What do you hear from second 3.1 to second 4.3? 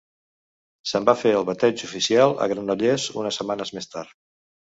unes setmanes més tard.